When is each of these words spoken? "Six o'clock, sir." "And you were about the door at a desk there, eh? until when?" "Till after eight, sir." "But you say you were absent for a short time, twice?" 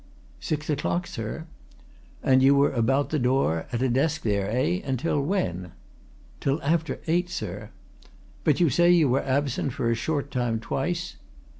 "Six 0.39 0.67
o'clock, 0.67 1.05
sir." 1.05 1.45
"And 2.23 2.41
you 2.41 2.55
were 2.55 2.71
about 2.71 3.11
the 3.11 3.19
door 3.19 3.67
at 3.71 3.83
a 3.83 3.87
desk 3.87 4.23
there, 4.23 4.49
eh? 4.49 4.81
until 4.83 5.21
when?" 5.21 5.73
"Till 6.39 6.59
after 6.63 6.99
eight, 7.05 7.29
sir." 7.29 7.69
"But 8.43 8.59
you 8.59 8.71
say 8.71 8.89
you 8.89 9.09
were 9.09 9.21
absent 9.21 9.73
for 9.73 9.91
a 9.91 9.93
short 9.93 10.31
time, 10.31 10.59
twice?" 10.59 11.17